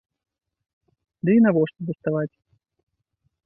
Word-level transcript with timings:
Ды 1.29 1.37
і 1.39 1.43
навошта 1.47 1.79
даставаць? 1.93 2.33